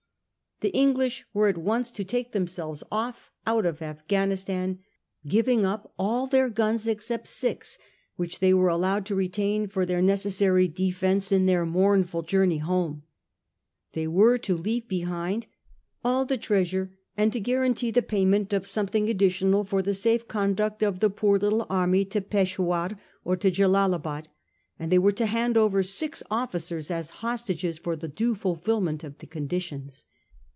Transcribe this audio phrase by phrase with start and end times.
[0.63, 4.77] Tlie English, were at once to take them selves off out of Afghanistan,
[5.27, 7.79] giving up all their guns except six,
[8.15, 13.01] which they were allowed to retain for their necessary defence in their mournful journey home;
[13.93, 15.47] they were to leave behind
[16.05, 20.27] all the treasure, and to guarantee the payment of something addi tional for the safe
[20.27, 24.27] conduct of the poor little army to Peshawur or to Jellalabad;
[24.77, 29.17] and they were to hand over six officers as hostages for the due fulfilment of
[29.17, 30.05] the conditions.